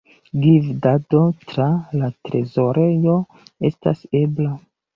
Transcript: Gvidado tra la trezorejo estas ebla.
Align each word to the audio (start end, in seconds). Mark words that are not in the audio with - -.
Gvidado 0.45 1.19
tra 1.51 1.67
la 2.01 2.09
trezorejo 2.29 3.17
estas 3.73 4.05
ebla. 4.25 4.59